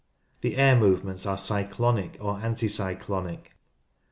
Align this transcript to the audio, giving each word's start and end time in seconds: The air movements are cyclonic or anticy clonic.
The 0.41 0.57
air 0.57 0.75
movements 0.75 1.27
are 1.27 1.37
cyclonic 1.37 2.17
or 2.19 2.37
anticy 2.39 2.99
clonic. 2.99 3.51